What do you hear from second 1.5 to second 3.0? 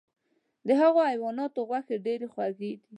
غوښې ډیرې خوږې دي.